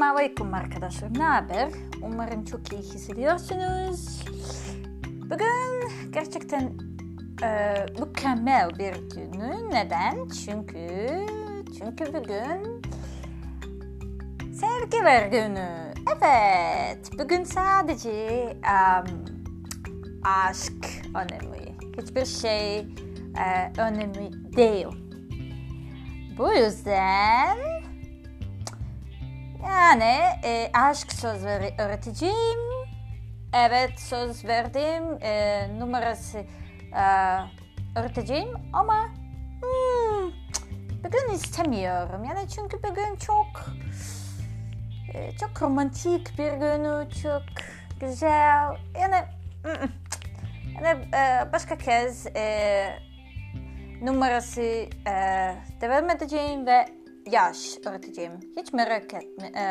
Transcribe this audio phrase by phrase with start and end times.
[0.00, 1.18] Selamünaleyküm arkadaşlar.
[1.18, 1.68] Ne haber?
[2.02, 4.24] Umarım çok iyi hissediyorsunuz.
[5.06, 6.72] Bugün gerçekten
[7.42, 9.70] e, mükemmel bir günü.
[9.70, 10.28] Neden?
[10.44, 11.08] Çünkü
[11.78, 12.82] çünkü bugün
[14.52, 15.92] sevgiler günü.
[16.08, 17.10] Evet.
[17.18, 19.24] Bugün sadece um,
[20.24, 21.74] aşk önemli.
[21.98, 24.86] Hiçbir şey e, önemli değil.
[26.38, 27.79] Bu yüzden
[29.64, 32.60] yani e, aşk sözleri öğreteceğim.
[33.54, 35.18] Evet söz verdim.
[35.22, 36.44] E, numarası e,
[37.96, 39.08] öğreteceğim ama
[39.60, 40.30] hmm,
[41.04, 42.24] bugün istemiyorum.
[42.24, 43.46] Yani çünkü bugün çok
[45.14, 47.42] e, çok romantik bir günü, çok
[48.00, 48.76] güzel.
[49.00, 49.16] Yani,
[50.84, 52.86] yani e, başka kez e,
[54.02, 54.86] numarası e,
[55.80, 58.32] devam edeceğim ve yaş öğreteceğim.
[58.56, 59.46] Hiç merak etme.
[59.46, 59.64] E,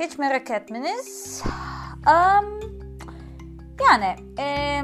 [0.00, 1.42] hiç merak etmeniz.
[2.06, 2.60] Um,
[3.80, 4.80] yani e,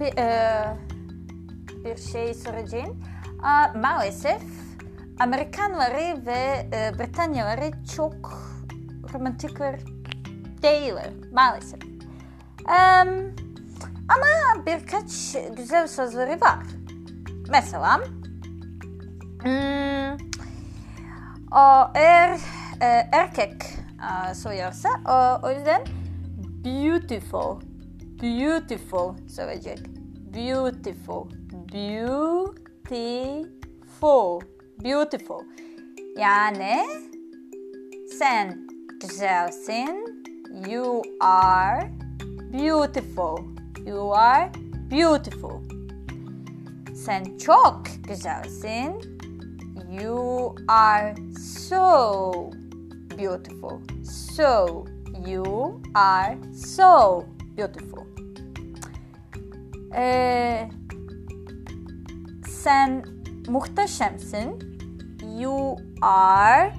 [0.00, 0.76] bir, e,
[1.84, 3.02] bir şey soracağım.
[3.38, 4.42] Uh, maalesef
[5.18, 8.32] Amerikanları ve e, Britanyaları çok
[9.14, 9.80] romantikler
[10.62, 11.82] değiller maalesef.
[11.84, 13.36] Um,
[14.08, 16.66] ama birkaç güzel sözleri var.
[17.48, 18.00] Mesela
[19.42, 20.16] hmm,
[21.52, 22.38] o eğer
[22.80, 23.62] e, erkek
[23.98, 25.84] uh, e, soyarsa o, o yüzden
[26.64, 27.60] beautiful,
[28.22, 29.78] beautiful söyleyecek.
[30.34, 31.30] Beautiful,
[31.72, 33.20] beautiful,
[34.84, 35.40] beautiful.
[36.18, 36.76] Yani
[38.18, 38.68] sen
[39.00, 40.24] güzelsin.
[40.68, 41.90] You are
[42.52, 43.38] beautiful.
[43.86, 44.52] You are
[44.90, 45.62] beautiful.
[46.94, 49.15] Sen çok güzelsin.
[49.88, 52.50] You are so
[53.16, 53.80] beautiful.
[54.02, 54.86] So,
[55.24, 57.24] you are so
[57.56, 58.06] beautiful.
[59.96, 60.68] Ee,
[62.48, 63.04] sen
[63.48, 64.58] muhteşemsin.
[65.38, 66.72] You are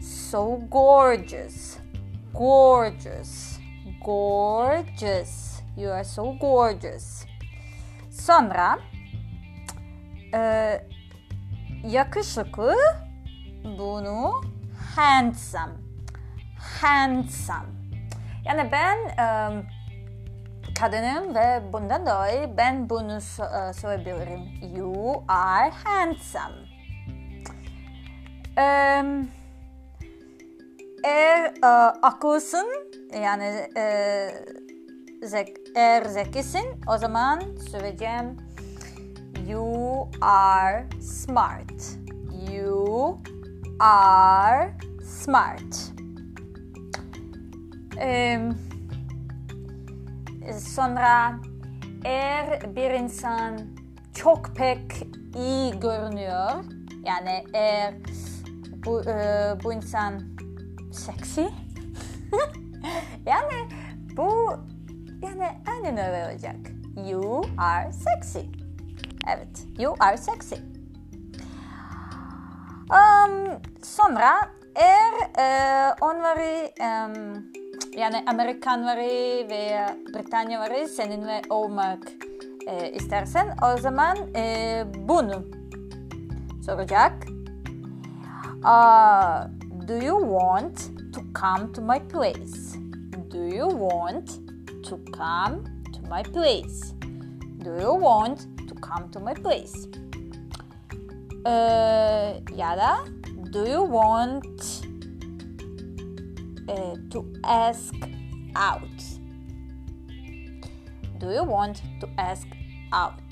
[0.00, 1.78] so gorgeous.
[2.32, 3.58] Gorgeous.
[4.04, 5.62] Gorgeous.
[5.76, 7.26] You are so gorgeous.
[8.10, 8.78] Sonra
[10.34, 10.93] e,
[11.84, 12.76] yakışıklı
[13.64, 14.42] bunu
[14.96, 15.72] handsome.
[16.80, 17.68] Handsome.
[18.44, 19.26] Yani ben e,
[20.80, 24.76] kadınım ve bundan dolayı ben bunu so- söyleyebilirim.
[24.76, 26.54] You are handsome.
[28.58, 28.64] E,
[31.04, 31.66] eğer e,
[32.02, 32.66] akıllısın
[33.22, 34.28] yani e,
[35.22, 38.43] zek, eğer zekisin o zaman söyleyeceğim
[39.48, 41.82] You are smart.
[42.50, 43.18] You
[43.80, 45.92] are smart.
[48.00, 48.40] Ee,
[50.58, 51.40] sonra
[52.04, 53.60] eğer bir insan
[54.14, 55.06] çok pek
[55.36, 56.50] iyi görünüyor
[57.06, 57.94] yani eğer
[58.86, 59.14] bu, e,
[59.64, 60.20] bu insan
[60.92, 61.40] seksi
[63.26, 63.68] yani
[64.16, 64.56] bu
[65.22, 66.56] yani aynen öyle olacak.
[67.08, 68.63] You are sexy.
[69.26, 70.56] Evet, you are sexy.
[72.90, 77.44] Um, sonra eğer e, onları um,
[77.96, 81.98] yani Amerikanları veya Britanyaları seninle olmak
[82.66, 85.44] e, istersen o zaman e, bunu
[86.66, 87.12] soracak.
[88.64, 89.44] Uh,
[89.88, 90.78] do you want
[91.12, 92.78] to come to my place?
[93.30, 94.30] Do you want
[94.88, 96.94] to come to my place?
[97.64, 98.53] Do you want
[98.84, 99.88] come to my place?
[101.46, 103.04] Ee, ya da
[103.52, 104.60] do you want
[106.68, 107.94] uh, to ask
[108.56, 108.98] out?
[111.18, 112.46] Do you want to ask
[112.92, 113.30] out?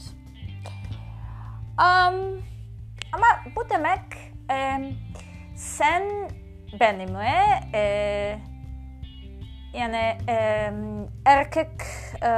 [1.78, 2.42] Um,
[3.12, 3.26] ama
[3.56, 4.00] bu demek
[4.50, 4.78] e,
[5.56, 6.02] sen
[6.80, 7.82] benimle e,
[9.74, 10.70] yani e,
[11.24, 11.70] erkek
[12.22, 12.28] e,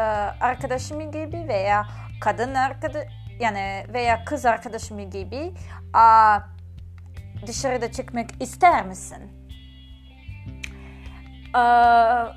[0.41, 1.87] arkadaşım gibi veya
[2.21, 3.05] kadın arkadaş
[3.41, 5.53] yani veya kız arkadaşım gibi
[5.93, 6.39] a,
[7.47, 9.33] dışarıda çıkmak ister misin?
[11.55, 12.29] A,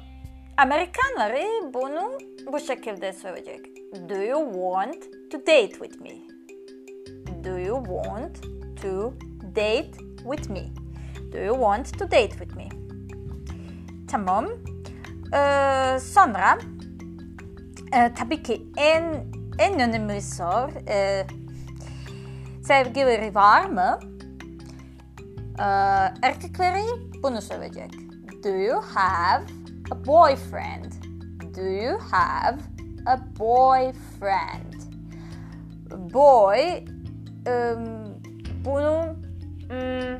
[0.57, 2.17] Amerikanları bunu
[2.53, 3.65] bu şekilde söyleyecek.
[4.09, 6.11] Do you want to date with me?
[7.43, 8.41] Do you want
[8.81, 9.13] to
[9.55, 9.91] date
[10.23, 10.65] with me?
[11.31, 12.69] Do you want to date with me?
[14.11, 14.45] Tamam.
[15.33, 16.57] Ee, sonra
[17.93, 19.03] e, tabii ki en
[19.59, 21.27] en önemli soru e,
[22.63, 23.99] sevgileri var mı?
[25.59, 25.63] Ee,
[26.21, 26.83] erkekleri
[27.23, 27.93] bunu söyleyecek.
[28.43, 29.43] Do you have
[29.91, 30.91] a boyfriend?
[31.55, 32.57] Do you have
[33.05, 34.73] a boyfriend?
[36.13, 36.85] Boy
[37.47, 38.21] um,
[38.65, 39.15] bunu
[39.71, 40.19] um,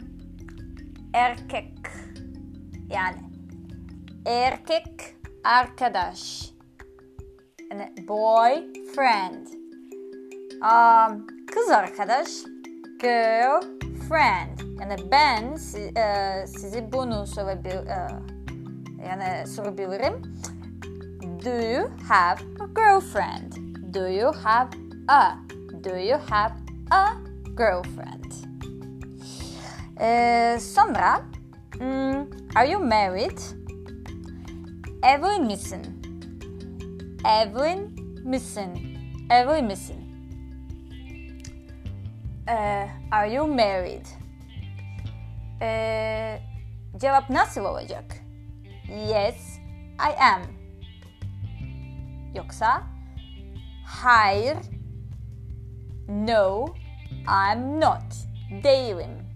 [1.14, 1.74] erkek
[2.90, 3.18] yani
[4.26, 6.52] erkek arkadaş
[7.72, 7.94] yani
[8.88, 9.48] boyfriend
[10.62, 12.28] um, kız arkadaş
[13.00, 18.08] girlfriend yani ben si, e, sizi bunu sorabil, e,
[19.08, 20.22] yani sorabilirim.
[21.46, 23.54] Do you have a girlfriend?
[23.94, 24.70] Do you have
[25.08, 25.36] a
[25.84, 26.54] do you have
[26.92, 27.08] a
[27.58, 28.34] girlfriend?
[30.00, 31.22] E, sonra
[31.80, 32.26] mm,
[32.56, 33.40] are you married?
[35.04, 35.86] Evli misin?
[37.26, 38.98] Evli misin
[39.30, 40.08] evli misin
[42.50, 44.06] ee, are you married?
[45.62, 46.40] Ee,
[46.98, 48.06] cevap nasıl olacak?
[48.90, 49.60] Yes,
[50.00, 50.42] I am.
[52.36, 52.84] Yoksa
[53.86, 54.58] hayır,
[56.08, 56.66] no,
[57.28, 58.28] I'm not.
[58.64, 59.28] Değilim.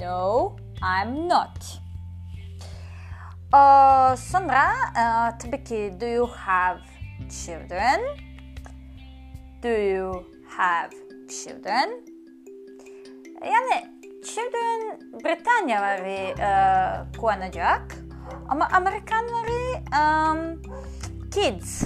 [0.00, 1.80] No, I'm not.
[3.54, 6.80] Ee, sonra e, tabii ki do you have
[7.30, 8.27] children?
[9.62, 10.90] Do you have
[11.28, 12.04] children?
[13.42, 16.50] Yani children Britanyaları e,
[17.20, 17.96] kullanacak
[18.48, 20.62] ama Amerikanları um,
[21.30, 21.82] kids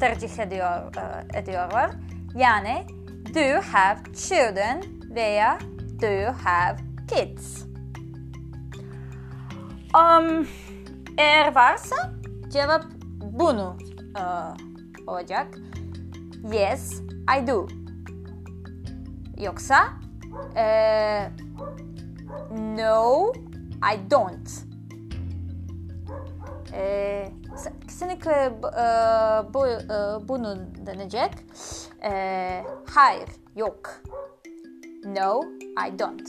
[0.00, 1.90] tercih ediyor, e, ediyorlar.
[2.34, 2.86] Yani
[3.34, 4.82] do you have children
[5.14, 5.58] veya
[6.02, 6.76] do you have
[7.08, 7.64] kids?
[9.94, 10.46] Um,
[11.18, 11.96] eğer varsa
[12.52, 12.84] cevap
[13.20, 13.76] bunu
[14.16, 14.22] e,
[15.06, 15.46] olacak.
[16.52, 17.68] Yes, I do.
[19.38, 20.04] Yoksa
[20.56, 21.30] Uh,
[22.50, 23.32] no,
[23.82, 24.50] I don't.
[26.72, 27.30] Ee,
[27.86, 30.56] kesinlikle uh, bu, uh, bunu
[30.86, 31.30] denecek.
[32.04, 34.02] Ee, hayır, yok.
[35.04, 35.42] No,
[35.86, 36.28] I don't.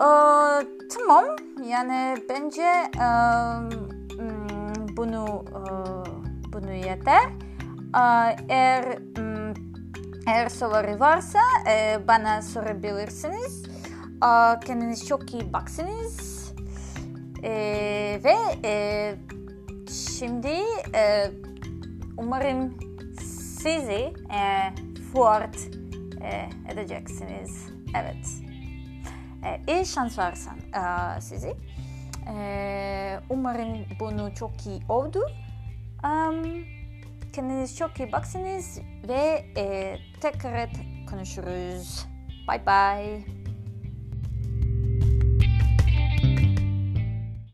[0.00, 1.24] Ee, tamam,
[1.64, 3.70] yani bence um,
[4.96, 5.24] bunu
[5.54, 7.30] uh, bunu yeter.
[7.94, 8.98] Eğer
[10.26, 11.38] eğer soruları varsa
[11.68, 13.64] e, bana sorabilirsiniz.
[14.24, 16.40] E, kendiniz çok iyi baksınız.
[17.42, 17.50] E,
[18.24, 19.14] ve e,
[20.16, 20.56] şimdi
[20.94, 21.30] e,
[22.16, 22.78] umarım
[23.20, 24.74] sizi e,
[25.12, 25.56] fort
[26.22, 27.66] e, edeceksiniz.
[28.00, 28.26] Evet.
[29.44, 31.54] E, iyi şanslar e, sizi.
[32.36, 35.20] E, umarım bunu çok iyi oldu.
[36.04, 36.79] Um,
[37.32, 38.78] Kendiniz çok iyi baksınız
[39.08, 40.70] ve e, tekrar
[41.10, 42.06] konuşuruz.
[42.48, 43.39] Bye bye.